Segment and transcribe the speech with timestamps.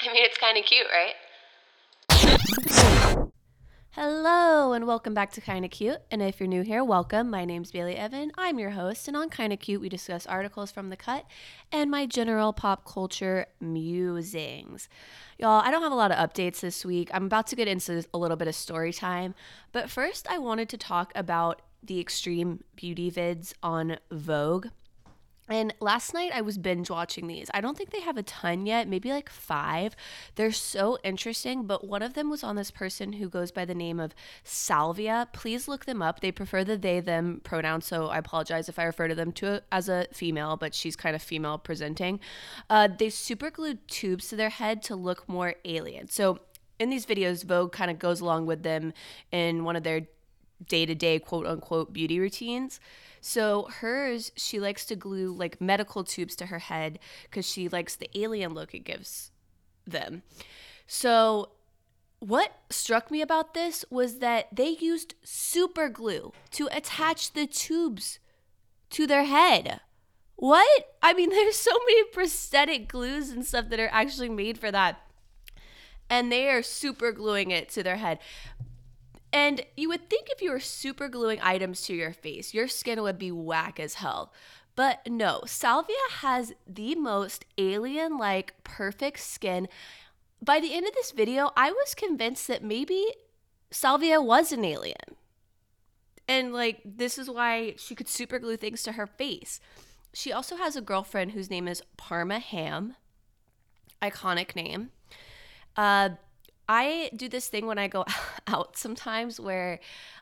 [0.08, 1.14] I mean, it's kind of cute, right?
[3.90, 5.98] Hello, and welcome back to Kinda Cute.
[6.10, 7.28] And if you're new here, welcome.
[7.28, 8.30] My name's Bailey Evan.
[8.38, 11.26] I'm your host, and on Kinda Cute, we discuss articles from the cut
[11.70, 14.88] and my general pop culture musings.
[15.38, 17.10] Y'all, I don't have a lot of updates this week.
[17.12, 19.34] I'm about to get into a little bit of story time,
[19.72, 24.68] but first, I wanted to talk about the extreme beauty vids on Vogue.
[25.50, 27.50] And last night I was binge watching these.
[27.52, 29.96] I don't think they have a ton yet, maybe like five.
[30.36, 33.74] They're so interesting, but one of them was on this person who goes by the
[33.74, 35.28] name of Salvia.
[35.32, 36.20] Please look them up.
[36.20, 39.62] They prefer the they them pronoun, so I apologize if I refer to them to
[39.72, 42.20] as a female, but she's kind of female presenting.
[42.68, 46.08] Uh, they super glued tubes to their head to look more alien.
[46.08, 46.38] So
[46.78, 48.92] in these videos, Vogue kind of goes along with them
[49.32, 50.06] in one of their
[50.66, 52.80] day to day quote unquote beauty routines.
[53.20, 57.94] So hers, she likes to glue like medical tubes to her head because she likes
[57.96, 59.30] the alien look it gives
[59.86, 60.22] them.
[60.86, 61.50] So
[62.20, 68.18] what struck me about this was that they used super glue to attach the tubes
[68.90, 69.80] to their head.
[70.36, 70.96] What?
[71.02, 75.00] I mean, there's so many prosthetic glues and stuff that are actually made for that.
[76.08, 78.18] And they are super gluing it to their head.
[79.32, 83.02] And you would think if you were super gluing items to your face, your skin
[83.02, 84.32] would be whack as hell.
[84.74, 89.68] But no, Salvia has the most alien like perfect skin.
[90.42, 93.06] By the end of this video, I was convinced that maybe
[93.70, 95.16] Salvia was an alien.
[96.26, 99.60] And like, this is why she could super glue things to her face.
[100.12, 102.96] She also has a girlfriend whose name is Parma Ham.
[104.00, 104.90] Iconic name.
[105.76, 106.10] Uh,
[106.70, 108.04] I do this thing when I go
[108.46, 109.80] out sometimes where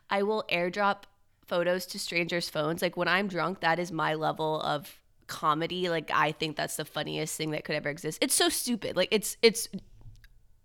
[0.09, 1.03] I will airdrop
[1.45, 2.81] photos to strangers' phones.
[2.81, 5.89] Like when I'm drunk, that is my level of comedy.
[5.89, 8.17] Like I think that's the funniest thing that could ever exist.
[8.19, 8.97] It's so stupid.
[8.97, 9.69] Like it's it's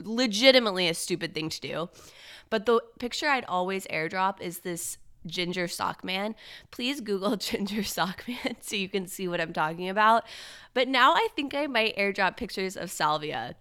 [0.03, 1.91] legitimately a stupid thing to do.
[2.49, 4.97] But the picture I'd always airdrop is this
[5.27, 6.35] ginger sock man.
[6.71, 10.25] Please Google ginger sock man so you can see what I'm talking about.
[10.73, 13.57] But now I think I might airdrop pictures of Salvia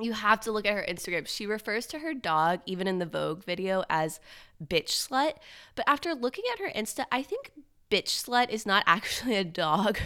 [0.00, 1.26] you have to look at her Instagram.
[1.26, 4.20] She refers to her dog, even in the Vogue video, as
[4.64, 5.34] bitch slut.
[5.74, 7.52] But after looking at her Insta, I think
[7.90, 9.98] bitch slut is not actually a dog,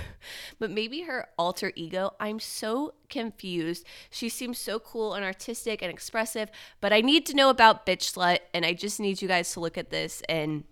[0.58, 2.14] but maybe her alter ego.
[2.18, 3.86] I'm so confused.
[4.10, 8.12] She seems so cool and artistic and expressive, but I need to know about bitch
[8.12, 10.64] slut, and I just need you guys to look at this and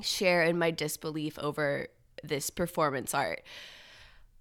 [0.00, 1.88] share in my disbelief over
[2.22, 3.42] this performance art.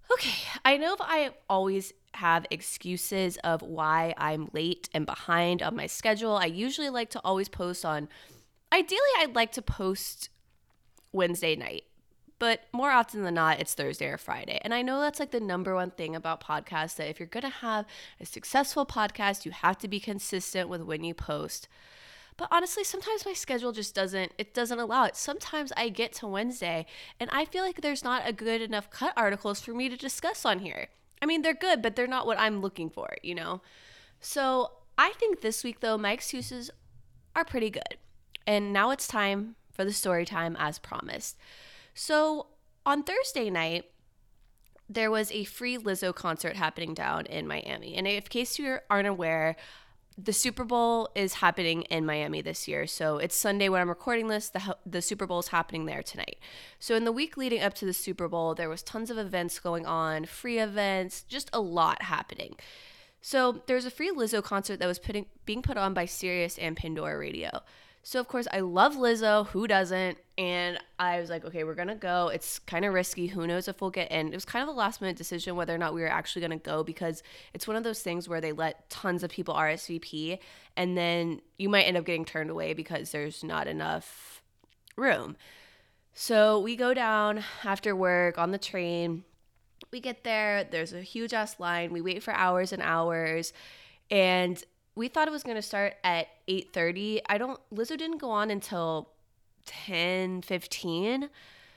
[0.09, 5.75] Okay, I know I have always have excuses of why I'm late and behind on
[5.75, 6.35] my schedule.
[6.35, 8.09] I usually like to always post on,
[8.73, 10.29] ideally, I'd like to post
[11.11, 11.83] Wednesday night,
[12.39, 14.59] but more often than not, it's Thursday or Friday.
[14.63, 17.41] And I know that's like the number one thing about podcasts that if you're going
[17.43, 17.85] to have
[18.19, 21.67] a successful podcast, you have to be consistent with when you post.
[22.35, 25.15] But honestly, sometimes my schedule just doesn't it doesn't allow it.
[25.15, 26.85] Sometimes I get to Wednesday
[27.19, 30.45] and I feel like there's not a good enough cut articles for me to discuss
[30.45, 30.89] on here.
[31.21, 33.61] I mean, they're good, but they're not what I'm looking for, you know?
[34.19, 36.71] So I think this week, though, my excuses
[37.35, 37.97] are pretty good.
[38.45, 41.37] And now it's time for the story time as promised.
[41.93, 42.47] So
[42.85, 43.85] on Thursday night,
[44.89, 47.95] there was a free Lizzo concert happening down in Miami.
[47.95, 49.55] And in case you aren't aware,
[50.17, 52.87] the Super Bowl is happening in Miami this year.
[52.87, 54.49] So it's Sunday when I'm recording this.
[54.49, 56.39] The, the Super Bowl is happening there tonight.
[56.79, 59.59] So in the week leading up to the Super Bowl, there was tons of events
[59.59, 62.55] going on, free events, just a lot happening.
[63.21, 66.75] So there's a free Lizzo concert that was putting, being put on by Sirius and
[66.75, 67.61] Pandora Radio.
[68.07, 70.17] So of course I love Lizzo, who doesn't?
[70.37, 72.29] And I was like, okay, we're gonna go.
[72.29, 73.27] It's kind of risky.
[73.27, 74.29] Who knows if we'll get in?
[74.29, 76.55] It was kind of a last minute decision whether or not we were actually gonna
[76.55, 77.21] go because
[77.53, 80.39] it's one of those things where they let tons of people RSVP
[80.77, 84.41] and then you might end up getting turned away because there's not enough
[84.95, 85.35] room.
[86.13, 89.25] So we go down after work on the train.
[89.91, 91.91] We get there, there's a huge ass line.
[91.91, 93.51] We wait for hours and hours.
[94.09, 94.63] And
[94.97, 98.49] we thought it was going to start at 8.30 i don't lizzo didn't go on
[98.49, 99.09] until
[99.65, 101.29] 10 15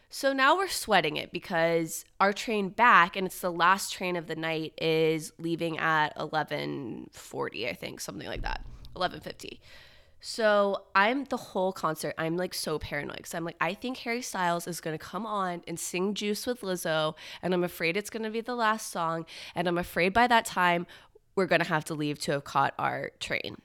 [0.08, 4.26] so now we're sweating it because our train back and it's the last train of
[4.26, 8.64] the night is leaving at 11.40 i think something like that
[8.96, 9.58] 11.50
[10.22, 14.20] so i'm the whole concert i'm like so paranoid because i'm like i think harry
[14.20, 18.10] styles is going to come on and sing juice with lizzo and i'm afraid it's
[18.10, 19.24] going to be the last song
[19.54, 20.86] and i'm afraid by that time
[21.40, 23.56] we're going to have to leave to have caught our train.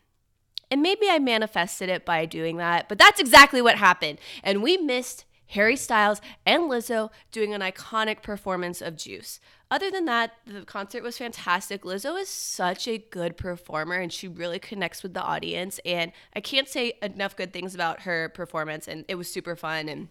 [0.72, 4.18] And maybe I manifested it by doing that, but that's exactly what happened.
[4.44, 9.42] And we missed Harry Styles and Lizzo doing an iconic performance of Juice.
[9.70, 11.82] Other than that, the concert was fantastic.
[11.82, 15.82] Lizzo is such a good performer and she really connects with the audience.
[15.86, 18.88] And I can't say enough good things about her performance.
[18.88, 19.90] And it was super fun.
[19.90, 20.08] And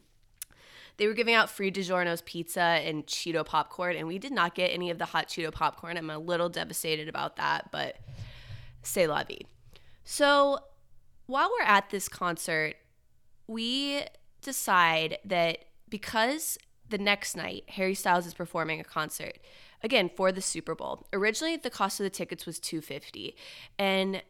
[0.97, 3.97] they were giving out free DiGiorno's pizza and Cheeto popcorn.
[3.97, 5.97] And we did not get any of the hot Cheeto popcorn.
[5.97, 7.97] I'm a little devastated about that, but
[8.83, 9.47] say la vie.
[10.05, 10.59] So
[11.27, 12.77] while we're at this concert,
[13.47, 14.03] we
[14.43, 16.59] decide that because
[16.89, 19.39] the next night Harry Styles is performing a concert
[19.83, 21.07] again for the Super Bowl.
[21.13, 23.35] Originally the cost of the tickets was 250
[23.79, 24.23] and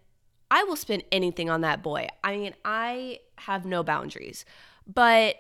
[0.51, 2.09] I will spend anything on that boy.
[2.23, 4.45] I mean, I have no boundaries.
[4.87, 5.37] But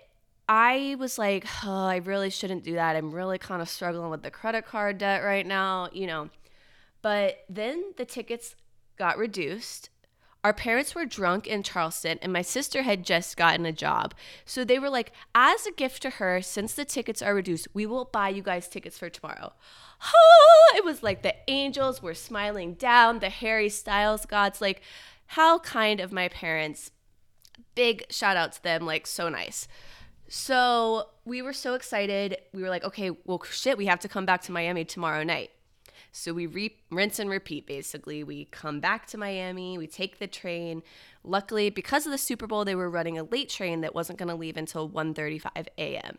[0.48, 2.96] I was like, oh, I really shouldn't do that.
[2.96, 6.28] I'm really kind of struggling with the credit card debt right now, you know.
[7.02, 8.56] But then the tickets
[8.96, 9.90] got reduced
[10.44, 14.14] our parents were drunk in Charleston, and my sister had just gotten a job.
[14.44, 17.86] So they were like, as a gift to her, since the tickets are reduced, we
[17.86, 19.54] will buy you guys tickets for tomorrow.
[20.76, 24.60] it was like the angels were smiling down, the Harry Styles gods.
[24.60, 24.82] Like,
[25.28, 26.90] how kind of my parents.
[27.74, 28.84] Big shout out to them.
[28.84, 29.66] Like, so nice.
[30.36, 32.38] So we were so excited.
[32.52, 35.52] We were like, okay, well, shit, we have to come back to Miami tomorrow night.
[36.10, 38.24] So we re- rinse and repeat basically.
[38.24, 40.82] We come back to Miami, we take the train.
[41.22, 44.28] Luckily, because of the Super Bowl, they were running a late train that wasn't going
[44.28, 46.18] to leave until 1:35 a.m.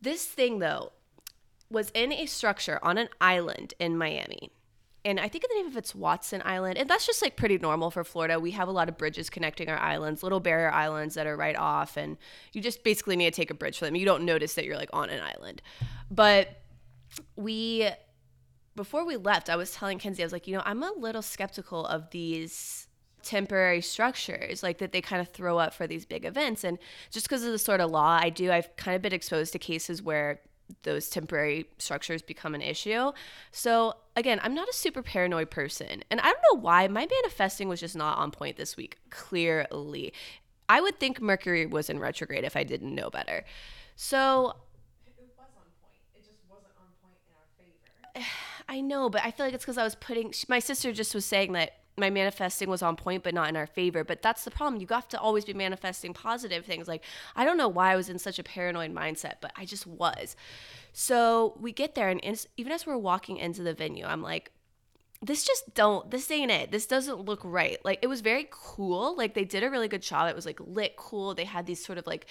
[0.00, 0.92] This thing though
[1.70, 4.50] was in a structure on an island in Miami.
[5.04, 6.76] And I think the name of it's Watson Island.
[6.76, 8.38] And that's just like pretty normal for Florida.
[8.38, 11.56] We have a lot of bridges connecting our islands, little barrier islands that are right
[11.56, 11.96] off.
[11.96, 12.18] And
[12.52, 13.96] you just basically need to take a bridge for them.
[13.96, 15.62] You don't notice that you're like on an island.
[16.10, 16.60] But
[17.36, 17.88] we
[18.76, 21.22] before we left, I was telling Kenzie, I was like, you know, I'm a little
[21.22, 22.86] skeptical of these
[23.22, 26.78] temporary structures like that they kind of throw up for these big events and
[27.10, 29.58] just because of the sort of law i do i've kind of been exposed to
[29.58, 30.40] cases where
[30.82, 33.12] those temporary structures become an issue
[33.50, 37.68] so again i'm not a super paranoid person and i don't know why my manifesting
[37.68, 40.12] was just not on point this week clearly
[40.68, 43.44] i would think mercury was in retrograde if i didn't know better
[44.02, 44.54] so
[45.04, 45.44] it was on
[45.82, 46.00] point.
[46.14, 48.26] It just wasn't on point in our favor.
[48.68, 50.32] I know, but I feel like it's because I was putting.
[50.48, 53.66] My sister just was saying that my manifesting was on point, but not in our
[53.66, 54.02] favor.
[54.02, 54.80] But that's the problem.
[54.80, 56.88] You have to always be manifesting positive things.
[56.88, 57.04] Like,
[57.36, 60.34] I don't know why I was in such a paranoid mindset, but I just was.
[60.92, 64.50] So we get there, and even as we're walking into the venue, I'm like,
[65.22, 69.14] this just don't this ain't it this doesn't look right like it was very cool
[69.18, 71.84] like they did a really good job it was like lit cool they had these
[71.84, 72.24] sort of like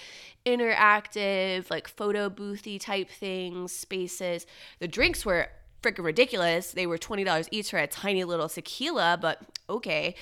[0.44, 4.48] interactive like photo boothy type things spaces
[4.80, 5.48] the drinks were
[5.82, 6.72] freaking ridiculous.
[6.72, 10.16] They were $20 each for a tiny little tequila, but okay.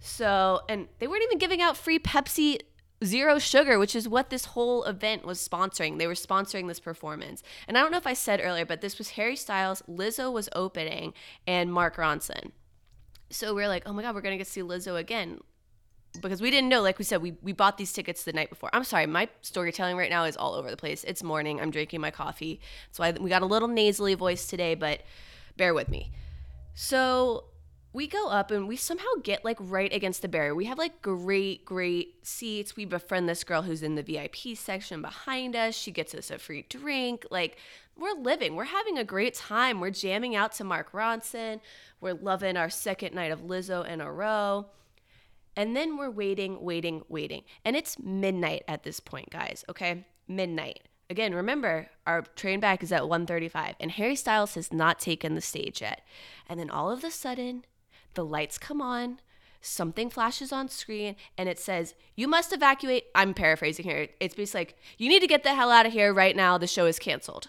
[0.00, 2.60] So, and they weren't even giving out free Pepsi
[3.04, 5.98] Zero Sugar, which is what this whole event was sponsoring.
[5.98, 7.42] They were sponsoring this performance.
[7.68, 10.48] And I don't know if I said earlier, but this was Harry Styles, Lizzo was
[10.54, 11.12] opening,
[11.46, 12.52] and Mark Ronson.
[13.30, 15.40] So we're like, oh my God, we're going to get to see Lizzo again
[16.20, 18.70] because we didn't know like we said we, we bought these tickets the night before.
[18.72, 21.04] I'm sorry my storytelling right now is all over the place.
[21.04, 22.60] It's morning i'm drinking my coffee.
[22.92, 25.02] So I, we got a little nasally voice today but
[25.56, 26.12] bear with me.
[26.74, 27.44] So
[27.92, 30.54] we go up and we somehow get like right against the barrier.
[30.54, 32.76] We have like great great seats.
[32.76, 35.74] We befriend this girl who's in the vip section behind us.
[35.74, 37.26] She gets us a free drink.
[37.30, 37.58] Like
[37.96, 38.56] we're living.
[38.56, 39.80] We're having a great time.
[39.80, 41.60] We're jamming out to mark ronson.
[42.00, 44.66] We're loving our second night of lizzo in a row
[45.56, 47.42] and then we're waiting, waiting, waiting.
[47.64, 50.06] And it's midnight at this point, guys, okay?
[50.26, 50.82] Midnight.
[51.10, 55.40] Again, remember, our train back is at 1:35 and Harry Styles has not taken the
[55.40, 56.02] stage yet.
[56.48, 57.64] And then all of a sudden,
[58.14, 59.20] the lights come on,
[59.60, 64.08] something flashes on screen and it says, "You must evacuate." I'm paraphrasing here.
[64.18, 66.56] It's basically like, "You need to get the hell out of here right now.
[66.56, 67.48] The show is canceled."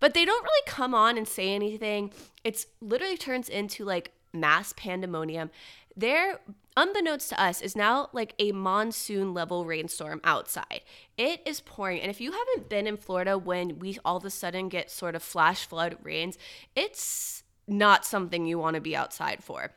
[0.00, 2.12] But they don't really come on and say anything.
[2.42, 5.50] It's literally turns into like mass pandemonium.
[5.96, 6.40] There
[6.76, 10.80] unbeknownst to us, is now like a monsoon level rainstorm outside.
[11.16, 12.00] It is pouring.
[12.00, 15.14] And if you haven't been in Florida when we all of a sudden get sort
[15.14, 16.38] of flash flood rains,
[16.74, 19.72] it's not something you want to be outside for.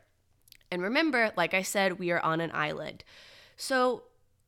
[0.70, 3.04] And remember, like I said, we are on an island.
[3.56, 4.04] So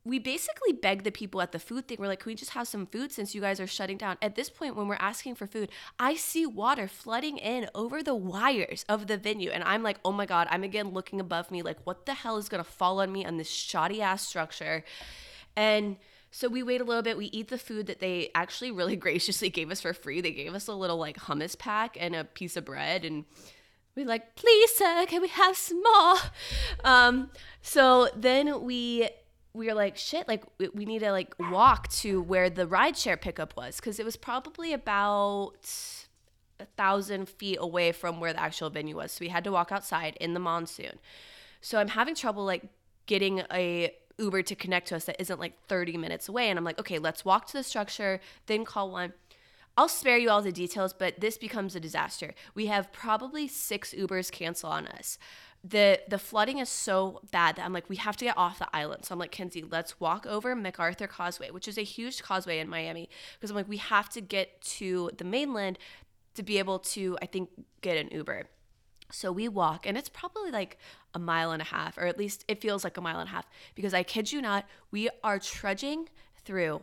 [0.06, 1.96] we basically begged the people at the food thing.
[1.98, 4.16] We're like, can we just have some food since you guys are shutting down?
[4.22, 8.14] At this point, when we're asking for food, I see water flooding in over the
[8.14, 9.50] wires of the venue.
[9.50, 12.36] And I'm like, oh my God, I'm again looking above me, like, what the hell
[12.36, 14.84] is going to fall on me on this shoddy ass structure?
[15.56, 15.96] And
[16.30, 17.16] so we wait a little bit.
[17.16, 20.20] We eat the food that they actually really graciously gave us for free.
[20.20, 23.04] They gave us a little like hummus pack and a piece of bread.
[23.04, 23.24] And
[23.96, 26.16] we're like, please, sir, can we have some more?
[26.84, 29.08] Um, so then we
[29.56, 33.56] we were like, shit, like we- need to like walk to where the rideshare pickup
[33.56, 35.56] was because it was probably about
[36.60, 39.12] a thousand feet away from where the actual venue was.
[39.12, 40.98] So we had to walk outside in the monsoon.
[41.60, 42.64] So I'm having trouble like
[43.06, 46.48] getting a Uber to connect to us that isn't like 30 minutes away.
[46.48, 49.12] And I'm like, okay, let's walk to the structure, then call one.
[49.76, 52.32] I'll spare you all the details, but this becomes a disaster.
[52.54, 55.18] We have probably six Ubers cancel on us.
[55.64, 58.68] The the flooding is so bad that I'm like, we have to get off the
[58.72, 59.04] island.
[59.04, 62.68] So I'm like, Kenzie, let's walk over MacArthur Causeway, which is a huge causeway in
[62.68, 63.08] Miami.
[63.34, 65.78] Because I'm like, we have to get to the mainland
[66.34, 68.44] to be able to, I think, get an Uber.
[69.10, 70.78] So we walk, and it's probably like
[71.14, 73.32] a mile and a half, or at least it feels like a mile and a
[73.32, 76.08] half, because I kid you not, we are trudging
[76.44, 76.82] through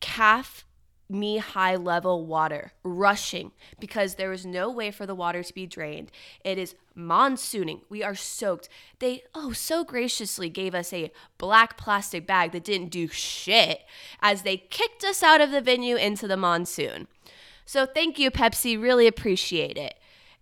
[0.00, 0.64] calf
[1.10, 5.66] knee high level water, rushing because there is no way for the water to be
[5.66, 6.10] drained.
[6.44, 7.80] It is monsooning.
[7.88, 8.68] We are soaked.
[8.98, 13.82] They, oh, so graciously gave us a black plastic bag that didn't do shit
[14.20, 17.08] as they kicked us out of the venue into the monsoon.
[17.64, 18.80] So thank you, Pepsi.
[18.80, 19.94] Really appreciate it.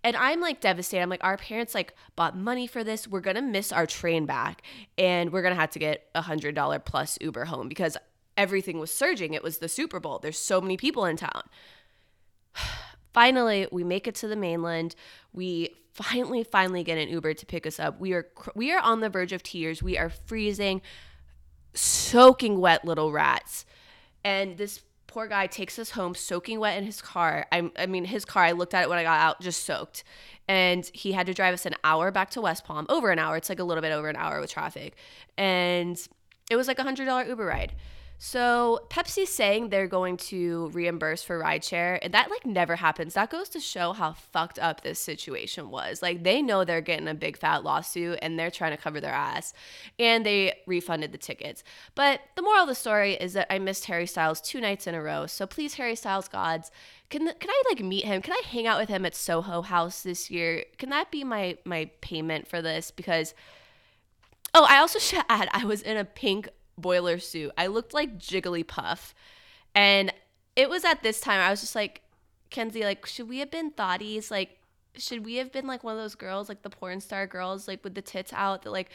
[0.05, 1.03] And I'm like devastated.
[1.03, 3.09] I'm like, our parents like bought money for this.
[3.09, 4.63] We're gonna miss our train back,
[4.97, 7.97] and we're gonna have to get a hundred dollar plus Uber home because
[8.39, 9.35] everything was surging.
[9.35, 10.19] It was the Super Bowl.
[10.19, 11.43] There's so many people in town.
[13.13, 14.95] finally, we make it to the mainland.
[15.35, 18.01] We finally, finally get an Uber to pick us up.
[18.01, 19.83] We are we are on the verge of tears.
[19.83, 20.81] We are freezing,
[21.75, 23.67] soaking wet little rats,
[24.25, 27.47] and this poor guy takes us home soaking wet in his car.
[27.51, 30.05] I, I mean, his car, I looked at it when I got out, just soaked.
[30.47, 33.37] And he had to drive us an hour back to West Palm, over an hour.
[33.37, 34.97] It's like a little bit over an hour with traffic.
[35.39, 35.99] And
[36.51, 37.73] it was like a $100 Uber ride.
[38.21, 43.15] So Pepsi's saying they're going to reimburse for rideshare, and that like never happens.
[43.15, 46.03] That goes to show how fucked up this situation was.
[46.03, 49.13] Like they know they're getting a big fat lawsuit and they're trying to cover their
[49.13, 49.55] ass,
[50.01, 51.63] and they refunded the tickets.
[51.95, 54.97] But the moral of the story is that I missed Harry Styles two nights in
[54.97, 55.27] a row.
[55.27, 56.73] So please, Harry Styles gods,
[57.11, 58.21] can can I like meet him?
[58.21, 60.65] Can I hang out with him at Soho House this year?
[60.77, 62.91] Can that be my my payment for this?
[62.91, 63.33] Because
[64.55, 66.49] Oh, I also should add I was in a pink
[66.81, 67.53] boiler suit.
[67.59, 69.13] I looked like Jigglypuff.
[69.75, 70.13] And
[70.57, 72.03] it was at this time I was just like,
[72.51, 74.31] Kenzie, like, should we have been thotties?
[74.31, 74.59] Like,
[74.97, 77.85] should we have been like one of those girls, like the porn star girls, like
[77.85, 78.91] with the tits out that like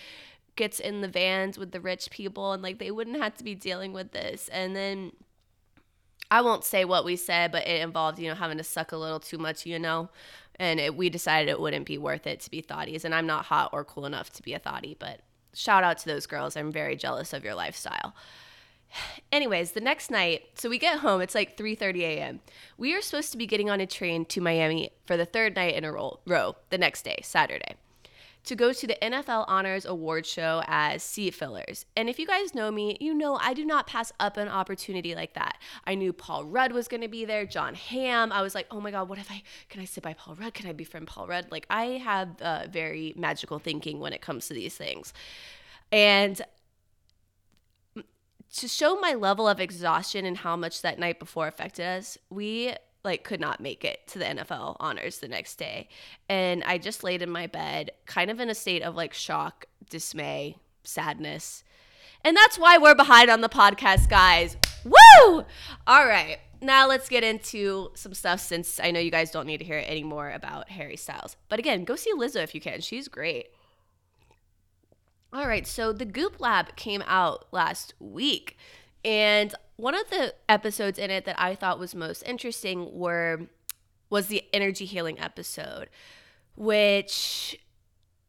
[0.56, 3.56] gets in the vans with the rich people and like they wouldn't have to be
[3.56, 4.50] dealing with this.
[4.50, 5.12] And then
[6.30, 8.98] I won't say what we said, but it involved, you know, having to suck a
[8.98, 10.10] little too much, you know.
[10.58, 13.06] And it, we decided it wouldn't be worth it to be thotties.
[13.06, 15.22] And I'm not hot or cool enough to be a thottie, but
[15.53, 16.55] shout out to those girls.
[16.55, 18.15] I'm very jealous of your lifestyle.
[19.31, 21.22] Anyways, the next night, so we get home.
[21.22, 22.41] It's like 3:30 a.m.
[22.77, 25.75] We are supposed to be getting on a train to Miami for the third night
[25.75, 27.75] in a row, row the next day, Saturday,
[28.46, 31.86] to go to the NFL Honors Award Show as seat fillers.
[31.96, 35.16] And if you guys know me, you know I do not pass up an opportunity
[35.16, 35.58] like that.
[35.86, 38.32] I knew Paul Rudd was going to be there, Jon Hamm.
[38.32, 40.54] I was like, oh my God, what if I, can I sit by Paul Rudd?
[40.54, 41.52] Can I befriend Paul Rudd?
[41.52, 45.14] Like, I have uh, very magical thinking when it comes to these things.
[45.92, 46.42] And
[48.58, 52.74] to show my level of exhaustion and how much that night before affected us, we
[53.03, 55.89] like could not make it to the NFL honors the next day.
[56.29, 59.65] And I just laid in my bed, kind of in a state of like shock,
[59.89, 61.63] dismay, sadness.
[62.24, 64.55] And that's why we're behind on the podcast, guys.
[64.86, 65.43] Woo!
[65.86, 66.38] All right.
[66.62, 69.83] Now let's get into some stuff since I know you guys don't need to hear
[69.86, 71.36] any more about Harry Styles.
[71.50, 72.79] But again, go see Lizzo if you can.
[72.79, 73.48] She's great.
[75.33, 78.55] All right, so the Goop Lab came out last week.
[79.03, 83.48] And one of the episodes in it that I thought was most interesting were
[84.10, 85.89] was the energy healing episode,
[86.56, 87.60] which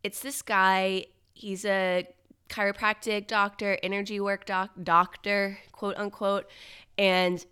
[0.03, 2.07] it's this guy, he's a
[2.49, 6.49] chiropractic doctor, energy work doc, doctor, quote unquote,
[6.97, 7.45] and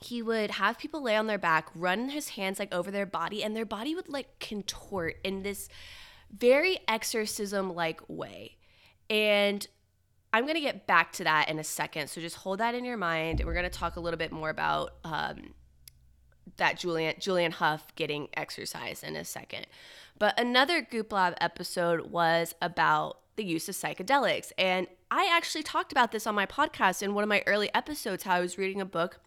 [0.00, 3.42] he would have people lay on their back, run his hands like over their body,
[3.42, 5.68] and their body would like contort in this
[6.30, 8.56] very exorcism like way.
[9.08, 9.66] And
[10.32, 12.08] I'm going to get back to that in a second.
[12.08, 13.40] So just hold that in your mind.
[13.40, 15.54] And we're going to talk a little bit more about um,
[16.56, 19.66] that Julianne, Julianne Hough getting exercise in a second.
[20.18, 24.52] But another Goop Lab episode was about the use of psychedelics.
[24.58, 28.24] And I actually talked about this on my podcast in one of my early episodes,
[28.24, 29.20] how I was reading a book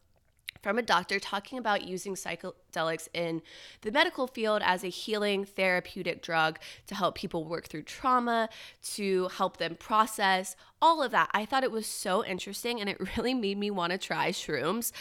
[0.61, 3.41] from a doctor talking about using psychedelics in
[3.81, 8.49] the medical field as a healing therapeutic drug to help people work through trauma,
[8.83, 11.29] to help them process all of that.
[11.33, 14.91] I thought it was so interesting and it really made me want to try shrooms.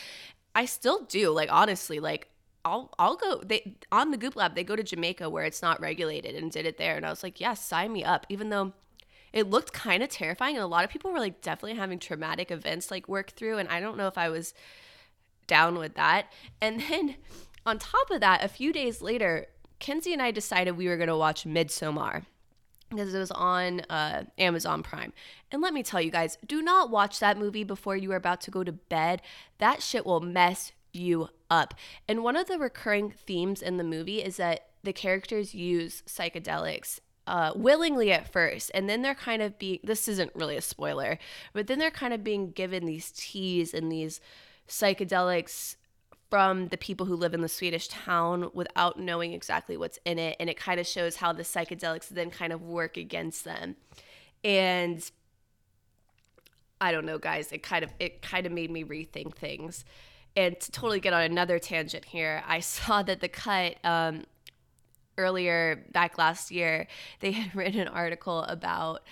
[0.54, 2.28] I still do, like honestly, like
[2.64, 5.80] I'll I'll go they on the Goop Lab, they go to Jamaica where it's not
[5.80, 8.72] regulated and did it there and I was like, "Yes, sign me up." Even though
[9.32, 12.50] it looked kind of terrifying and a lot of people were like definitely having traumatic
[12.50, 14.54] events like work through and I don't know if I was
[15.48, 16.26] down with that.
[16.60, 17.16] And then
[17.66, 19.46] on top of that, a few days later,
[19.80, 22.24] Kenzie and I decided we were going to watch Midsommar
[22.90, 25.12] because it was on uh, Amazon Prime.
[25.50, 28.40] And let me tell you guys, do not watch that movie before you are about
[28.42, 29.20] to go to bed.
[29.58, 31.74] That shit will mess you up.
[32.08, 37.00] And one of the recurring themes in the movie is that the characters use psychedelics
[37.26, 41.18] uh, willingly at first, and then they're kind of being this isn't really a spoiler,
[41.52, 44.20] but then they're kind of being given these teas and these
[44.68, 45.76] psychedelics
[46.30, 50.36] from the people who live in the Swedish town without knowing exactly what's in it.
[50.38, 53.76] And it kind of shows how the psychedelics then kind of work against them.
[54.44, 55.10] And
[56.80, 59.84] I don't know, guys, it kind of it kind of made me rethink things.
[60.36, 64.24] And to totally get on another tangent here, I saw that the cut um,
[65.16, 66.86] earlier back last year,
[67.20, 69.02] they had written an article about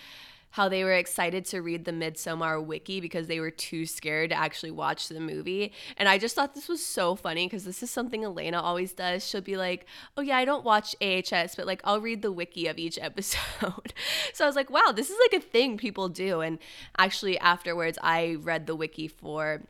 [0.57, 4.39] how they were excited to read the Midsommar wiki because they were too scared to
[4.39, 5.71] actually watch the movie.
[5.99, 9.23] And I just thought this was so funny because this is something Elena always does.
[9.23, 9.85] She'll be like,
[10.17, 13.93] "Oh yeah, I don't watch AHS, but like I'll read the wiki of each episode."
[14.33, 16.59] so I was like, "Wow, this is like a thing people do." And
[16.97, 19.61] actually afterwards I read the wiki for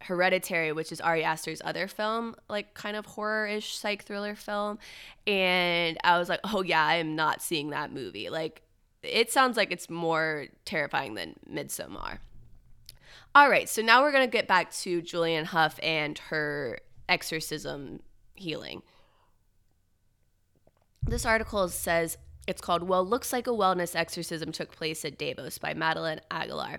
[0.00, 4.80] Hereditary, which is Ari Aster's other film, like kind of horror-ish psych thriller film,
[5.28, 8.63] and I was like, "Oh yeah, I am not seeing that movie." Like
[9.04, 12.18] it sounds like it's more terrifying than Midsommar.
[13.34, 18.00] All right, so now we're going to get back to Julianne Hough and her exorcism
[18.34, 18.82] healing.
[21.02, 25.58] This article says it's called Well, Looks Like a Wellness Exorcism Took Place at Davos
[25.58, 26.78] by Madeleine Aggeler.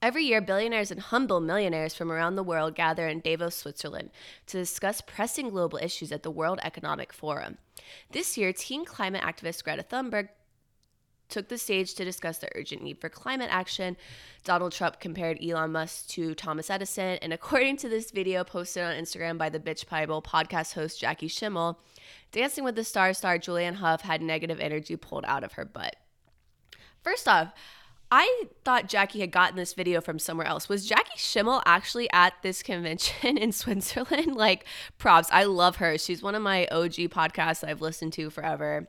[0.00, 4.10] Every year, billionaires and humble millionaires from around the world gather in Davos, Switzerland
[4.46, 7.58] to discuss pressing global issues at the World Economic Forum.
[8.12, 10.28] This year, teen climate activist Greta Thunberg
[11.28, 13.96] took the stage to discuss the urgent need for climate action.
[14.44, 18.94] Donald Trump compared Elon Musk to Thomas Edison, and according to this video posted on
[18.94, 21.78] Instagram by the Bitch Bible podcast host Jackie Schimmel,
[22.30, 25.96] Dancing with the Star star Julianne Hough had negative energy pulled out of her butt.
[27.02, 27.52] First off,
[28.10, 30.68] I thought Jackie had gotten this video from somewhere else.
[30.68, 34.34] Was Jackie Schimmel actually at this convention in Switzerland?
[34.34, 34.66] like,
[34.98, 35.28] props.
[35.32, 35.98] I love her.
[35.98, 38.88] She's one of my OG podcasts I've listened to forever.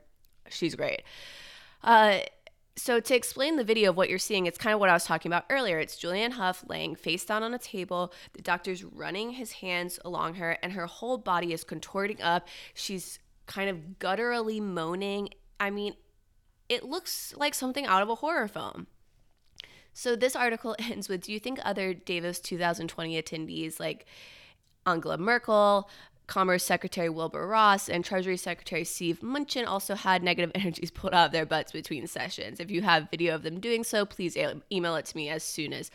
[0.50, 1.04] She's great.
[1.84, 2.20] Uh,
[2.76, 5.04] so to explain the video of what you're seeing, it's kind of what I was
[5.04, 5.80] talking about earlier.
[5.80, 8.14] It's Julianne Hough laying face down on a table.
[8.34, 12.48] The doctor's running his hands along her, and her whole body is contorting up.
[12.74, 15.30] She's kind of gutturally moaning.
[15.60, 15.96] I mean,
[16.70, 18.88] it looks like something out of a horror film.
[19.92, 24.06] So this article ends with Do you think other Davos 2020 attendees like
[24.86, 25.90] Angela Merkel,
[26.30, 31.26] Commerce Secretary Wilbur Ross and Treasury Secretary Steve Mnuchin also had negative energies pulled out
[31.26, 32.60] of their butts between sessions.
[32.60, 34.38] If you have video of them doing so, please
[34.72, 35.90] email it to me as soon as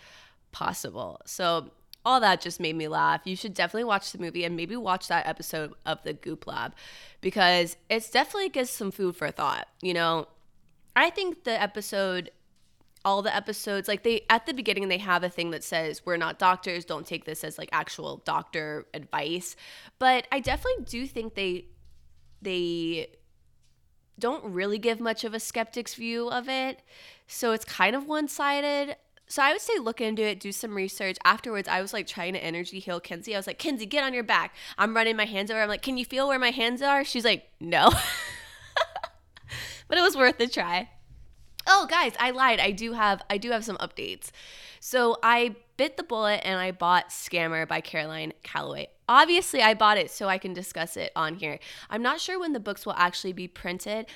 [0.50, 1.20] possible.
[1.24, 1.70] So
[2.04, 3.20] all that just made me laugh.
[3.24, 6.74] You should definitely watch the movie and maybe watch that episode of the Goop Lab
[7.20, 9.68] because it's definitely gives some food for thought.
[9.82, 10.26] You know,
[10.96, 12.32] I think the episode
[13.04, 16.16] all the episodes like they at the beginning they have a thing that says we're
[16.16, 19.56] not doctors don't take this as like actual doctor advice
[19.98, 21.66] but i definitely do think they
[22.40, 23.08] they
[24.18, 26.80] don't really give much of a skeptic's view of it
[27.26, 31.16] so it's kind of one-sided so I would say look into it, do some research.
[31.24, 33.34] Afterwards, I was like trying to energy heal Kenzie.
[33.34, 34.54] I was like, Kenzie, get on your back.
[34.76, 35.62] I'm running my hands over.
[35.62, 37.04] I'm like, can you feel where my hands are?
[37.04, 37.88] She's like, no.
[39.88, 40.90] but it was worth a try.
[41.66, 42.60] Oh, guys, I lied.
[42.60, 44.30] I do have I do have some updates.
[44.80, 48.88] So I bit the bullet and I bought Scammer by Caroline Calloway.
[49.08, 51.58] Obviously, I bought it so I can discuss it on here.
[51.90, 54.06] I'm not sure when the books will actually be printed.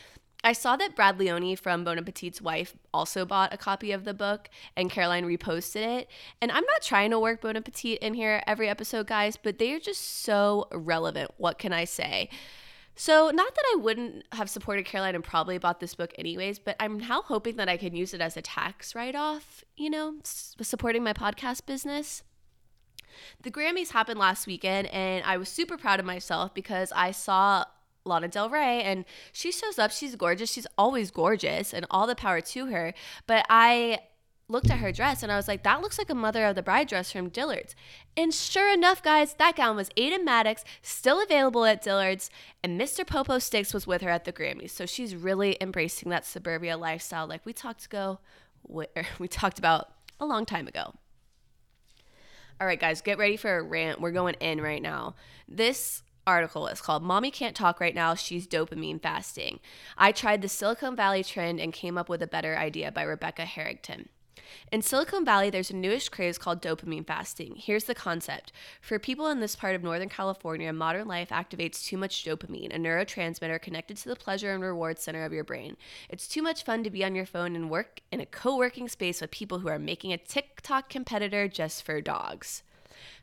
[0.45, 4.15] I saw that Brad Leone from Bon Appetit's wife also bought a copy of the
[4.15, 6.11] book and Caroline reposted it.
[6.41, 9.73] And I'm not trying to work Bon Appetit in here every episode, guys, but they
[9.73, 11.33] are just so relevant.
[11.39, 12.31] What can I say?
[13.01, 16.75] So, not that I wouldn't have supported Caroline and probably bought this book anyways, but
[16.81, 20.17] I'm now hoping that I can use it as a tax write off, you know,
[20.25, 22.25] supporting my podcast business.
[23.41, 27.67] The Grammys happened last weekend, and I was super proud of myself because I saw
[28.05, 29.93] Lana Del Rey, and she shows up.
[29.93, 30.51] She's gorgeous.
[30.51, 32.95] She's always gorgeous, and all the power to her.
[33.29, 34.01] But I
[34.49, 36.63] looked at her dress and I was like, that looks like a Mother of the
[36.63, 37.75] Bride dress from Dillard's.
[38.17, 42.31] And sure enough, guys, that gown was Aidan Mattox, still available at Dillard's,
[42.63, 43.07] and Mr.
[43.07, 44.71] Popo Sticks was with her at the Grammys.
[44.71, 48.21] So she's really embracing that suburbia lifestyle like we talked ago,
[49.19, 50.95] we talked about a long time ago.
[52.61, 54.01] All right, guys, get ready for a rant.
[54.01, 55.15] We're going in right now.
[55.47, 59.61] This article is called Mommy Can't Talk Right Now, She's Dopamine Fasting.
[59.97, 63.45] I tried the Silicon Valley trend and came up with a better idea by Rebecca
[63.45, 64.09] Harrington.
[64.71, 67.55] In Silicon Valley, there's a newish craze called dopamine fasting.
[67.57, 71.97] Here's the concept for people in this part of Northern California, modern life activates too
[71.97, 75.77] much dopamine, a neurotransmitter connected to the pleasure and reward center of your brain.
[76.09, 78.89] It's too much fun to be on your phone and work in a co working
[78.89, 82.63] space with people who are making a TikTok competitor just for dogs.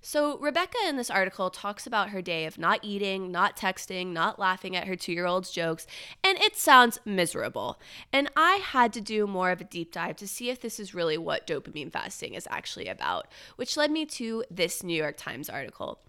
[0.01, 4.39] So, Rebecca in this article talks about her day of not eating, not texting, not
[4.39, 5.87] laughing at her two year old's jokes,
[6.23, 7.79] and it sounds miserable.
[8.13, 10.93] And I had to do more of a deep dive to see if this is
[10.93, 15.49] really what dopamine fasting is actually about, which led me to this New York Times
[15.49, 15.99] article.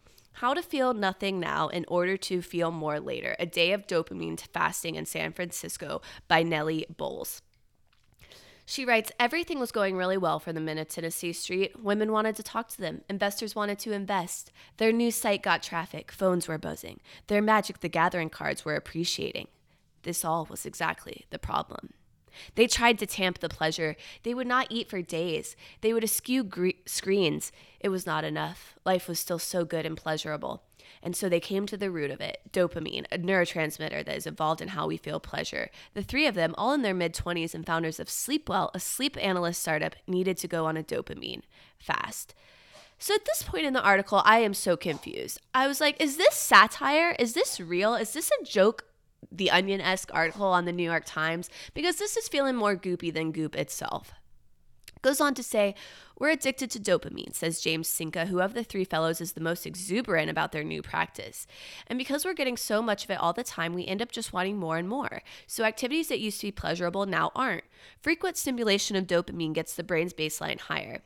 [0.41, 4.39] How to Feel Nothing Now in Order to Feel More Later A Day of Dopamine
[4.39, 7.41] Fasting in San Francisco by Nellie Bowles.
[8.69, 11.81] She writes Everything was going really well for them in Tennessee Street.
[11.81, 13.03] Women wanted to talk to them.
[13.09, 14.51] Investors wanted to invest.
[14.79, 16.11] Their new site got traffic.
[16.11, 17.01] Phones were buzzing.
[17.29, 19.47] Their Magic the Gathering cards were appreciating.
[20.03, 21.95] This all was exactly the problem.
[22.55, 23.97] They tried to tamp the pleasure.
[24.23, 25.57] They would not eat for days.
[25.81, 26.49] They would eschew
[26.87, 27.53] screens.
[27.81, 28.75] It was not enough.
[28.85, 30.63] Life was still so good and pleasurable.
[31.03, 34.61] And so they came to the root of it dopamine, a neurotransmitter that is involved
[34.61, 35.71] in how we feel pleasure.
[35.95, 39.17] The three of them, all in their mid 20s and founders of Sleepwell, a sleep
[39.21, 41.43] analyst startup, needed to go on a dopamine
[41.79, 42.35] fast.
[42.99, 45.41] So at this point in the article, I am so confused.
[45.55, 47.15] I was like, is this satire?
[47.19, 47.95] Is this real?
[47.95, 48.85] Is this a joke?
[49.31, 51.51] The Onion esque article on the New York Times?
[51.75, 54.13] Because this is feeling more goopy than goop itself.
[55.03, 55.75] Goes on to say,
[56.19, 59.67] We're addicted to dopamine, says James Sinka, who of the three fellows is the most
[59.67, 61.47] exuberant about their new practice.
[61.87, 64.33] And because we're getting so much of it all the time, we end up just
[64.33, 65.23] wanting more and more.
[65.47, 67.65] So activities that used to be pleasurable now aren't.
[68.01, 71.03] Frequent stimulation of dopamine gets the brain's baseline higher.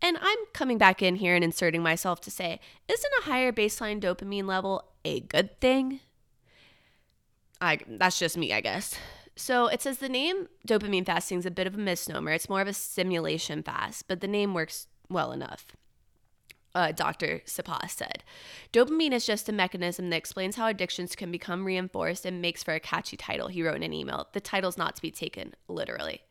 [0.00, 4.00] And I'm coming back in here and inserting myself to say, isn't a higher baseline
[4.00, 6.00] dopamine level a good thing?
[7.60, 8.96] I that's just me, I guess.
[9.36, 12.32] So it says the name dopamine fasting is a bit of a misnomer.
[12.32, 15.66] It's more of a simulation fast, but the name works well enough.
[16.74, 17.40] Uh, Dr.
[17.46, 18.24] Sepah said.
[18.72, 22.74] Dopamine is just a mechanism that explains how addictions can become reinforced and makes for
[22.74, 24.26] a catchy title, he wrote in an email.
[24.32, 26.22] The title's not to be taken literally.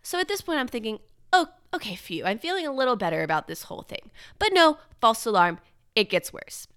[0.00, 1.00] So at this point, I'm thinking,
[1.32, 4.10] oh, okay, phew, I'm feeling a little better about this whole thing.
[4.38, 5.58] But no, false alarm,
[5.96, 6.68] it gets worse.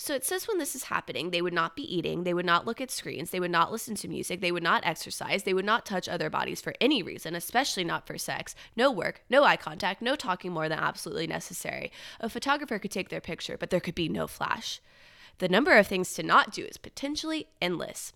[0.00, 2.64] So it says when this is happening, they would not be eating, they would not
[2.64, 5.64] look at screens, they would not listen to music, they would not exercise, they would
[5.64, 8.54] not touch other bodies for any reason, especially not for sex.
[8.76, 11.90] No work, no eye contact, no talking more than absolutely necessary.
[12.20, 14.80] A photographer could take their picture, but there could be no flash.
[15.38, 18.12] The number of things to not do is potentially endless.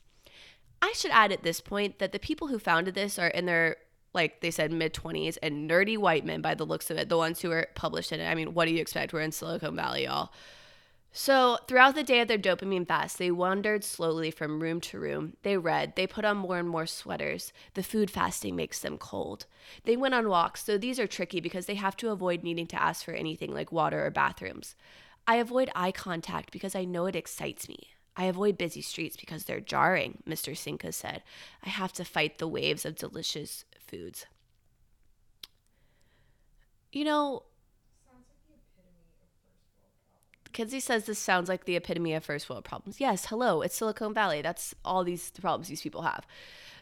[0.81, 3.77] I should add at this point that the people who founded this are in their
[4.15, 7.17] like they said mid 20s and nerdy white men by the looks of it the
[7.17, 9.75] ones who are published in it i mean what do you expect we're in silicon
[9.75, 10.31] valley y'all
[11.15, 15.37] so, throughout the day of their dopamine fast, they wandered slowly from room to room.
[15.43, 17.53] They read, they put on more and more sweaters.
[17.75, 19.45] The food fasting makes them cold.
[19.85, 22.83] They went on walks, though these are tricky because they have to avoid needing to
[22.83, 24.75] ask for anything like water or bathrooms.
[25.27, 27.91] I avoid eye contact because I know it excites me.
[28.17, 30.57] I avoid busy streets because they're jarring, Mr.
[30.57, 31.23] Sinka said.
[31.63, 34.25] I have to fight the waves of delicious foods.
[36.91, 37.43] You know,
[40.53, 43.01] Kenzie says this sounds like the epitome of first world problems.
[43.01, 44.43] Yes, hello, it's Silicon Valley.
[44.43, 46.27] That's all these problems these people have.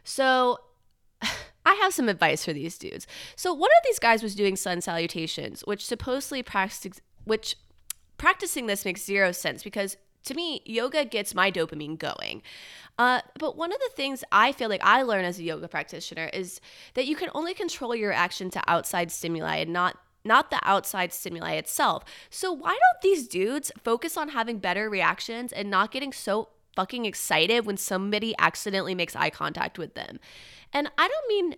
[0.05, 0.59] So
[1.23, 3.07] I have some advice for these dudes.
[3.37, 7.57] So one of these guys was doing sun salutations, which supposedly practice which
[8.17, 12.43] practicing this makes zero sense because to me, yoga gets my dopamine going.
[12.99, 16.29] Uh, but one of the things I feel like I learn as a yoga practitioner
[16.33, 16.61] is
[16.95, 21.13] that you can only control your action to outside stimuli and not not the outside
[21.13, 22.05] stimuli itself.
[22.29, 27.05] So why don't these dudes focus on having better reactions and not getting so fucking
[27.05, 30.21] excited when somebody accidentally makes eye contact with them?
[30.73, 31.57] And I don't mean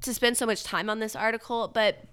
[0.00, 2.04] to spend so much time on this article, but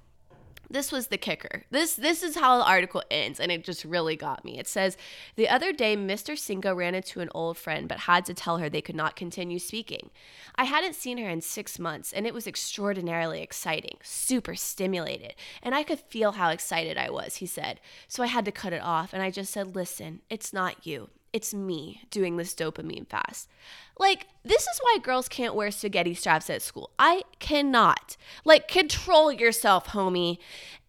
[0.70, 1.64] this was the kicker.
[1.70, 4.60] This this is how the article ends and it just really got me.
[4.60, 4.98] It says,
[5.36, 6.38] "The other day Mr.
[6.38, 9.60] Sinka ran into an old friend but had to tell her they could not continue
[9.60, 10.10] speaking.
[10.56, 15.76] I hadn't seen her in 6 months and it was extraordinarily exciting, super stimulated, and
[15.76, 17.80] I could feel how excited I was," he said.
[18.08, 21.10] "So I had to cut it off and I just said, "Listen, it's not you
[21.36, 23.50] it's me doing this dopamine fast.
[23.98, 26.92] Like, this is why girls can't wear spaghetti straps at school.
[27.00, 28.18] I cannot.
[28.44, 30.38] Like, control yourself, homie.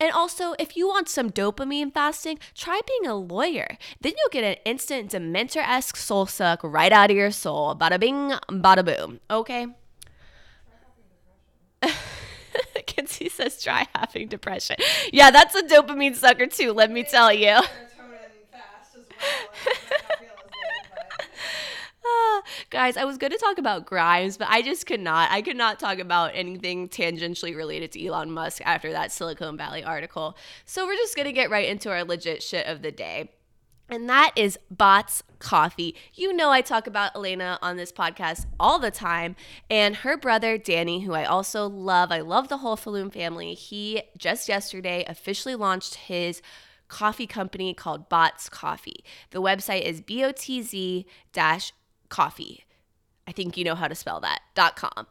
[0.00, 3.78] And also, if you want some dopamine fasting, try being a lawyer.
[4.00, 7.74] Then you'll get an instant dementor esque soul suck right out of your soul.
[7.76, 9.20] Bada bing, bada boom.
[9.30, 9.68] Okay?
[12.86, 14.76] Kenzie says try having depression.
[15.12, 17.60] Yeah, that's a dopamine sucker too, let me tell you.
[22.70, 25.30] Guys, I was going to talk about Grimes, but I just could not.
[25.30, 29.85] I could not talk about anything tangentially related to Elon Musk after that Silicon Valley
[29.85, 30.37] article.
[30.64, 33.30] So we're just going to get right into our legit shit of the day.
[33.88, 35.94] And that is Botz Coffee.
[36.14, 39.37] You know, I talk about Elena on this podcast all the time.
[39.70, 43.54] And her brother, Danny, who I also love, I love the whole Falloon family.
[43.54, 46.42] He just yesterday officially launched his
[46.88, 49.04] coffee company called Botz Coffee.
[49.30, 51.06] The website is B-O-T-Z
[52.08, 52.64] coffee.
[53.26, 54.40] I think you know how to spell that.
[54.54, 55.06] dot com.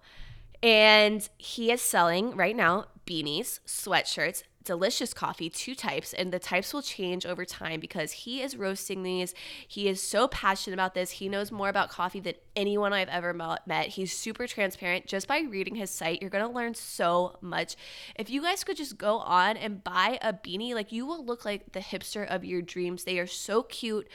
[0.63, 6.73] And he is selling right now beanies, sweatshirts, delicious coffee, two types, and the types
[6.73, 9.33] will change over time because he is roasting these.
[9.67, 11.11] He is so passionate about this.
[11.11, 13.87] He knows more about coffee than anyone I've ever met.
[13.87, 15.07] He's super transparent.
[15.07, 17.75] Just by reading his site, you're going to learn so much.
[18.15, 21.45] If you guys could just go on and buy a beanie, like you will look
[21.45, 23.03] like the hipster of your dreams.
[23.03, 24.07] They are so cute.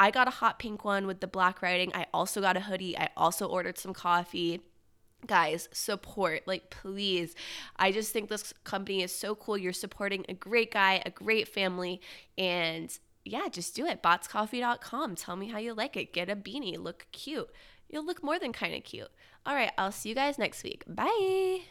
[0.00, 1.92] I got a hot pink one with the black writing.
[1.94, 2.96] I also got a hoodie.
[2.98, 4.62] I also ordered some coffee
[5.26, 7.34] guys support like please.
[7.76, 9.58] I just think this company is so cool.
[9.58, 12.00] You're supporting a great guy a great family
[12.36, 14.02] and yeah just do it.
[14.02, 16.12] Botzcoffee.com tell me how you like it.
[16.12, 16.78] Get a beanie.
[16.78, 17.50] Look cute.
[17.88, 19.10] You'll look more than kind of cute.
[19.46, 20.84] All right i'll see you guys next week.
[20.86, 21.62] Bye